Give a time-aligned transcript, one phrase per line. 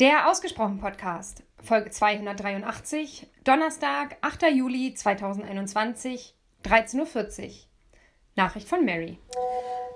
[0.00, 4.44] Der Ausgesprochen Podcast, Folge 283, Donnerstag, 8.
[4.54, 7.50] Juli 2021, 13.40 Uhr.
[8.36, 9.18] Nachricht von Mary.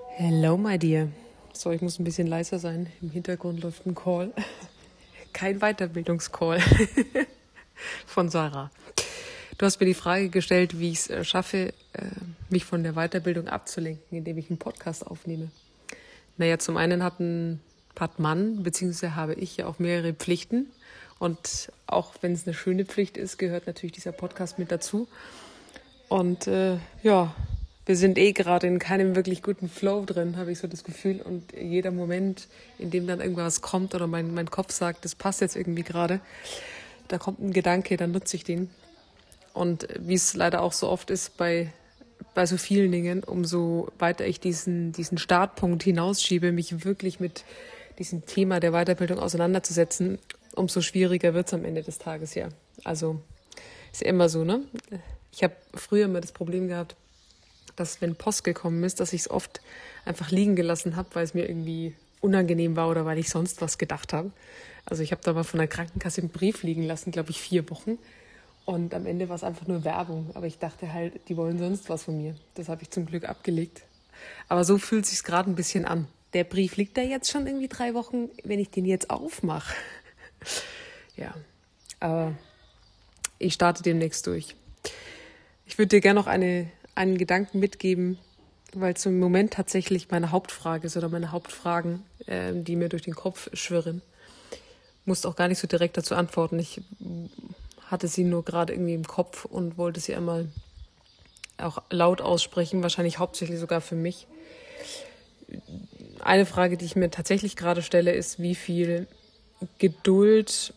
[0.09, 1.07] Hello, my dear.
[1.53, 2.91] So, ich muss ein bisschen leiser sein.
[3.01, 4.33] Im Hintergrund läuft ein Call.
[5.31, 6.59] Kein Weiterbildungscall
[8.05, 8.71] von Sarah.
[9.57, 12.03] Du hast mir die Frage gestellt, wie ich es äh, schaffe, äh,
[12.49, 15.49] mich von der Weiterbildung abzulenken, indem ich einen Podcast aufnehme.
[16.35, 17.61] Naja, zum einen hat ein
[17.99, 20.67] hat man, beziehungsweise habe ich ja auch mehrere Pflichten.
[21.19, 25.07] Und auch wenn es eine schöne Pflicht ist, gehört natürlich dieser Podcast mit dazu.
[26.09, 27.33] Und äh, ja,
[27.85, 31.21] wir sind eh gerade in keinem wirklich guten Flow drin, habe ich so das Gefühl.
[31.21, 32.47] Und jeder Moment,
[32.79, 36.19] in dem dann irgendwas kommt oder mein, mein Kopf sagt, das passt jetzt irgendwie gerade,
[37.09, 38.69] da kommt ein Gedanke, dann nutze ich den.
[39.53, 41.71] Und wie es leider auch so oft ist bei,
[42.33, 47.43] bei so vielen Dingen, umso weiter ich diesen, diesen Startpunkt hinausschiebe, mich wirklich mit
[47.99, 50.19] diesem Thema der Weiterbildung auseinanderzusetzen,
[50.55, 52.49] umso schwieriger wird es am Ende des Tages ja.
[52.83, 53.21] Also
[53.91, 54.61] ist ja immer so, ne?
[55.31, 56.95] Ich habe früher immer das Problem gehabt,
[57.75, 59.61] dass wenn Post gekommen ist, dass ich es oft
[60.05, 63.77] einfach liegen gelassen habe, weil es mir irgendwie unangenehm war oder weil ich sonst was
[63.77, 64.31] gedacht habe.
[64.85, 67.69] Also ich habe da mal von der Krankenkasse einen Brief liegen lassen, glaube ich, vier
[67.69, 67.97] Wochen.
[68.65, 70.29] Und am Ende war es einfach nur Werbung.
[70.35, 72.35] Aber ich dachte halt, die wollen sonst was von mir.
[72.55, 73.81] Das habe ich zum Glück abgelegt.
[74.47, 77.67] Aber so fühlt sich gerade ein bisschen an der Brief liegt da jetzt schon irgendwie
[77.67, 79.73] drei Wochen, wenn ich den jetzt aufmache.
[81.15, 81.33] ja,
[81.99, 82.33] aber
[83.39, 84.55] ich starte demnächst durch.
[85.65, 88.17] Ich würde dir gerne noch eine, einen Gedanken mitgeben,
[88.73, 93.03] weil es im Moment tatsächlich meine Hauptfrage ist oder meine Hauptfragen, äh, die mir durch
[93.03, 94.01] den Kopf schwirren.
[95.05, 96.59] Musste auch gar nicht so direkt dazu antworten.
[96.59, 96.81] Ich
[97.87, 100.49] hatte sie nur gerade irgendwie im Kopf und wollte sie einmal
[101.57, 104.27] auch laut aussprechen, wahrscheinlich hauptsächlich sogar für mich
[106.25, 109.07] eine Frage, die ich mir tatsächlich gerade stelle, ist, wie viel
[109.77, 110.73] Geduld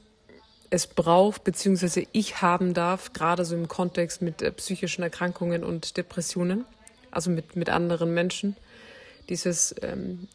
[0.70, 5.96] es braucht, beziehungsweise ich haben darf, gerade so im Kontext mit äh, psychischen Erkrankungen und
[5.96, 6.64] Depressionen,
[7.10, 8.56] also mit, mit anderen Menschen.
[9.28, 10.28] Dieses, ähm,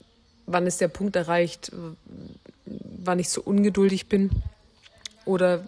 [0.46, 1.72] wann ist der Punkt erreicht,
[2.66, 4.30] wann ich so ungeduldig bin
[5.26, 5.66] oder,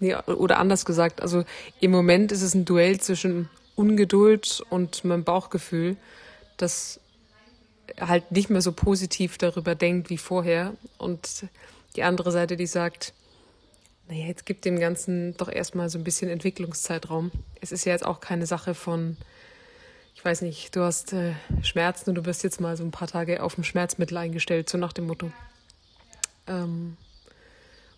[0.00, 1.44] nee, oder anders gesagt, also
[1.80, 5.96] im Moment ist es ein Duell zwischen Ungeduld und meinem Bauchgefühl,
[6.56, 7.00] das
[8.00, 10.74] halt nicht mehr so positiv darüber denkt wie vorher.
[10.98, 11.46] Und
[11.96, 13.12] die andere Seite, die sagt,
[14.08, 17.30] naja, jetzt gibt dem Ganzen doch erstmal so ein bisschen Entwicklungszeitraum.
[17.60, 19.16] Es ist ja jetzt auch keine Sache von,
[20.14, 23.08] ich weiß nicht, du hast äh, Schmerzen und du wirst jetzt mal so ein paar
[23.08, 25.30] Tage auf dem Schmerzmittel eingestellt, so nach dem Motto.
[26.46, 26.96] Ähm,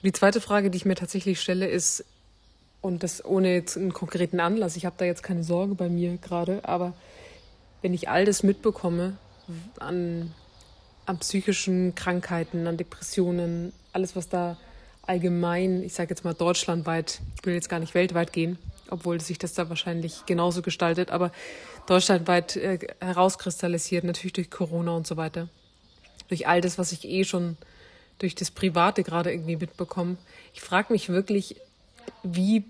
[0.03, 2.05] die zweite Frage, die ich mir tatsächlich stelle, ist,
[2.81, 6.19] und das ohne jetzt einen konkreten Anlass, ich habe da jetzt keine Sorge bei mir
[6.19, 6.93] gerade, aber
[7.83, 9.17] wenn ich all das mitbekomme,
[9.79, 10.33] an,
[11.07, 14.57] an psychischen Krankheiten, an Depressionen, alles, was da
[15.03, 18.59] allgemein, ich sage jetzt mal deutschlandweit, ich will jetzt gar nicht weltweit gehen,
[18.91, 21.31] obwohl sich das da wahrscheinlich genauso gestaltet, aber
[21.87, 25.49] deutschlandweit äh, herauskristallisiert, natürlich durch Corona und so weiter.
[26.29, 27.57] Durch all das, was ich eh schon
[28.19, 30.17] durch das Private gerade irgendwie mitbekomme.
[30.55, 31.57] Ich frage mich wirklich,
[32.23, 32.65] wie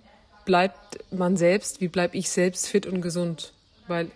[0.44, 3.53] bleibt man selbst, wie bleibe ich selbst fit und gesund?
[3.86, 4.10] Weil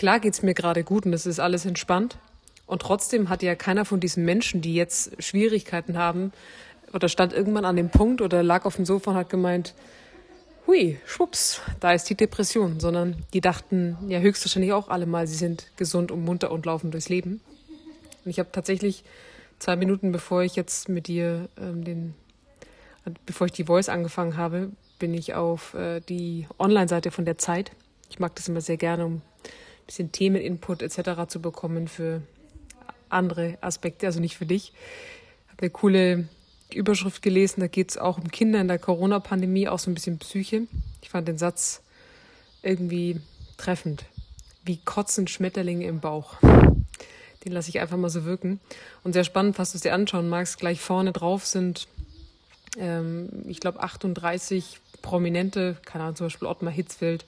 [0.00, 2.16] klar geht's mir gerade gut und es ist alles entspannt.
[2.64, 6.32] Und trotzdem hat ja keiner von diesen Menschen, die jetzt Schwierigkeiten haben,
[6.94, 9.74] oder stand irgendwann an dem Punkt oder lag auf dem Sofa und hat gemeint,
[10.66, 15.36] hui, schwupps, da ist die Depression, sondern die dachten ja höchstwahrscheinlich auch alle mal, sie
[15.36, 17.42] sind gesund und munter und laufen durchs Leben.
[18.24, 19.04] Und ich habe tatsächlich
[19.58, 22.14] zwei Minuten, bevor ich jetzt mit dir ähm, den,
[23.26, 27.72] bevor ich die Voice angefangen habe, bin ich auf äh, die Online-Seite von der Zeit.
[28.08, 29.22] Ich mag das immer sehr gerne, um
[29.86, 31.28] bisschen Themeninput etc.
[31.28, 32.22] zu bekommen für
[33.08, 34.72] andere Aspekte, also nicht für dich.
[35.46, 36.28] Ich habe eine coole
[36.72, 40.18] Überschrift gelesen, da geht es auch um Kinder in der Corona-Pandemie, auch so ein bisschen
[40.18, 40.66] Psyche.
[41.02, 41.82] Ich fand den Satz
[42.62, 43.20] irgendwie
[43.56, 44.04] treffend.
[44.64, 46.36] Wie kotzen Schmetterlinge im Bauch.
[47.44, 48.60] Den lasse ich einfach mal so wirken.
[49.02, 51.88] Und sehr spannend, falls du es dir anschauen magst, gleich vorne drauf sind,
[52.76, 57.24] ähm, ich glaube, 38 Prominente, keine Ahnung, zum Beispiel Ottmar Hitzfeld,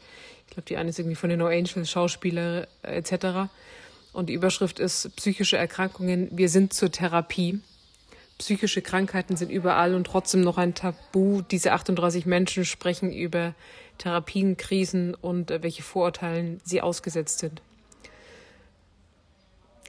[0.47, 3.51] ich glaube, die eine ist irgendwie von den No Angels, Schauspieler äh, etc.
[4.13, 7.61] Und die Überschrift ist psychische Erkrankungen, wir sind zur Therapie.
[8.37, 11.43] Psychische Krankheiten sind überall und trotzdem noch ein Tabu.
[11.43, 13.55] Diese 38 Menschen sprechen über
[13.99, 17.63] Therapien, Krisen und äh, welche Vorurteilen sie ausgesetzt sind.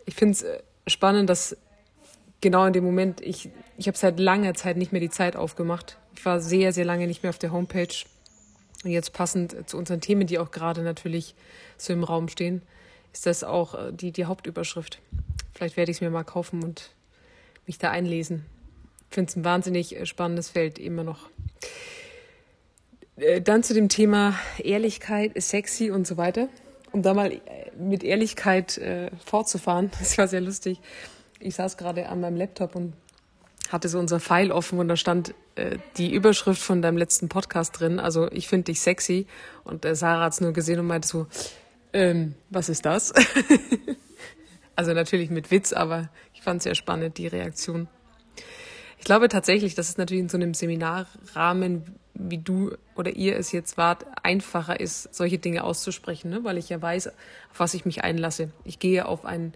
[0.05, 1.57] Ich finde es äh, spannend, dass
[2.39, 5.97] genau in dem Moment, ich, ich habe seit langer Zeit nicht mehr die Zeit aufgemacht.
[6.23, 7.93] Ich war sehr, sehr lange nicht mehr auf der Homepage
[8.85, 11.35] und jetzt passend zu unseren Themen, die auch gerade natürlich
[11.75, 12.61] so im Raum stehen,
[13.11, 14.99] ist das auch äh, die, die Hauptüberschrift.
[15.53, 16.91] Vielleicht werde ich es mir mal kaufen und
[17.67, 18.45] mich da einlesen.
[19.09, 21.27] finde es ein wahnsinnig äh, spannendes Feld immer noch.
[23.17, 26.47] Äh, dann zu dem Thema Ehrlichkeit sexy und so weiter.
[26.93, 27.41] Um da mal
[27.77, 30.79] mit Ehrlichkeit äh, fortzufahren, das war sehr lustig.
[31.41, 32.93] Ich saß gerade an meinem Laptop und
[33.73, 37.79] hatte so unser File offen und da stand äh, die Überschrift von deinem letzten Podcast
[37.79, 37.99] drin.
[37.99, 39.25] Also ich finde dich sexy
[39.63, 41.25] und äh, Sarah hat es nur gesehen und meinte so,
[41.91, 43.13] ähm, was ist das?
[44.75, 47.87] also natürlich mit Witz, aber ich fand es sehr spannend, die Reaktion.
[48.99, 53.51] Ich glaube tatsächlich, dass es natürlich in so einem Seminarrahmen, wie du oder ihr es
[53.51, 56.43] jetzt wart, einfacher ist, solche Dinge auszusprechen, ne?
[56.43, 58.51] weil ich ja weiß, auf was ich mich einlasse.
[58.65, 59.53] Ich gehe auf ein,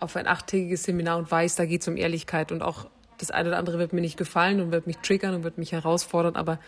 [0.00, 2.86] auf ein achttägiges Seminar und weiß, da geht es um Ehrlichkeit und auch
[3.18, 5.72] das eine oder andere wird mir nicht gefallen und wird mich triggern und wird mich
[5.72, 6.58] herausfordern, aber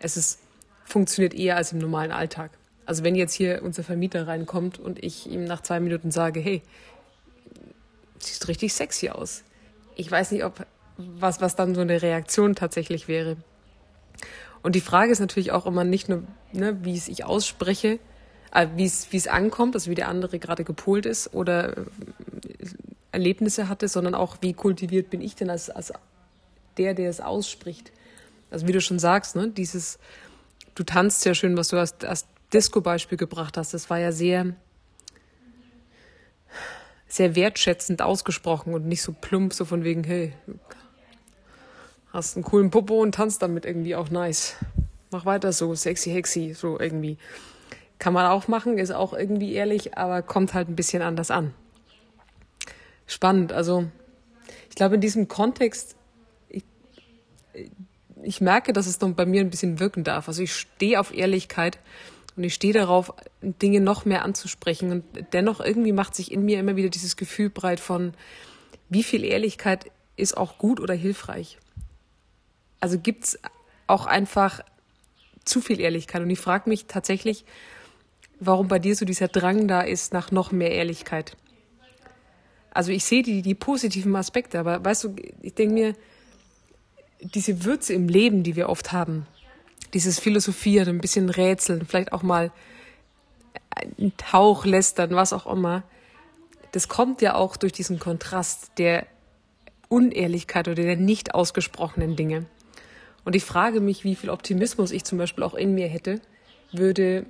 [0.00, 0.40] es ist,
[0.84, 2.50] funktioniert eher als im normalen Alltag.
[2.84, 6.62] Also wenn jetzt hier unser Vermieter reinkommt und ich ihm nach zwei Minuten sage, hey,
[8.18, 9.44] siehst richtig sexy aus.
[9.94, 10.66] Ich weiß nicht, ob
[10.96, 13.36] was, was dann so eine Reaktion tatsächlich wäre.
[14.62, 17.98] Und die Frage ist natürlich auch immer nicht nur, ne, wie es ich ausspreche,
[18.52, 21.74] äh, wie es, wie es ankommt, also wie der andere gerade gepolt ist oder
[23.12, 25.92] Erlebnisse hatte, sondern auch, wie kultiviert bin ich denn als, als
[26.76, 27.92] der, der es ausspricht.
[28.50, 29.98] Also wie du schon sagst, ne, dieses,
[30.74, 34.54] du tanzt sehr schön, was du als, als Disco-Beispiel gebracht hast, das war ja sehr,
[37.06, 40.32] sehr wertschätzend ausgesprochen und nicht so plump, so von wegen, hey,
[42.12, 44.56] hast einen coolen Popo und tanzt damit irgendwie auch nice.
[45.10, 47.18] Mach weiter so, sexy, hexy, so irgendwie.
[47.98, 51.52] Kann man auch machen, ist auch irgendwie ehrlich, aber kommt halt ein bisschen anders an.
[53.20, 53.86] Spannend, also
[54.68, 55.96] ich glaube in diesem Kontext,
[56.48, 56.64] ich,
[58.22, 60.28] ich merke, dass es dann bei mir ein bisschen wirken darf.
[60.28, 61.78] Also ich stehe auf Ehrlichkeit
[62.36, 63.12] und ich stehe darauf,
[63.42, 64.90] Dinge noch mehr anzusprechen.
[64.90, 68.14] Und dennoch irgendwie macht sich in mir immer wieder dieses Gefühl breit von,
[68.88, 71.58] wie viel Ehrlichkeit ist auch gut oder hilfreich
[72.80, 73.38] also gibt's
[73.86, 74.60] auch einfach
[75.44, 76.22] zu viel Ehrlichkeit.
[76.22, 77.44] Und ich frage mich tatsächlich,
[78.40, 81.36] warum bei dir so dieser Drang da ist nach noch mehr Ehrlichkeit.
[82.72, 85.94] Also ich sehe die, die positiven Aspekte, aber weißt du, ich denke mir,
[87.20, 89.26] diese Würze im Leben, die wir oft haben,
[89.92, 92.52] dieses Philosophieren, ein bisschen Rätseln, vielleicht auch mal
[93.74, 95.82] einen Tauch lästern, was auch immer,
[96.72, 99.06] das kommt ja auch durch diesen Kontrast der
[99.88, 102.46] Unehrlichkeit oder der nicht ausgesprochenen Dinge.
[103.24, 106.20] Und ich frage mich, wie viel Optimismus ich zum Beispiel auch in mir hätte,
[106.72, 107.26] würde,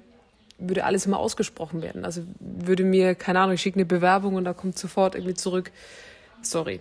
[0.61, 2.05] würde alles immer ausgesprochen werden.
[2.05, 5.73] Also würde mir, keine Ahnung, ich schicke eine Bewerbung und da kommt sofort irgendwie zurück,
[6.43, 6.81] sorry,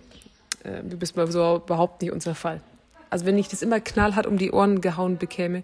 [0.64, 2.62] äh, du bist mal so überhaupt nicht unser Fall.
[3.10, 5.64] Also wenn ich das immer knallhart um die Ohren gehauen bekäme,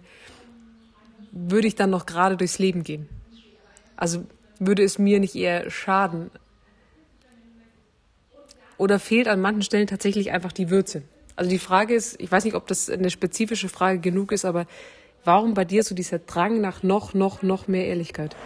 [1.30, 3.08] würde ich dann noch gerade durchs Leben gehen.
[3.96, 4.24] Also
[4.58, 6.30] würde es mir nicht eher schaden.
[8.78, 11.02] Oder fehlt an manchen Stellen tatsächlich einfach die Würze.
[11.34, 14.66] Also die Frage ist, ich weiß nicht, ob das eine spezifische Frage genug ist, aber
[15.26, 18.36] warum bei dir so dieser Drang nach noch, noch, noch mehr Ehrlichkeit?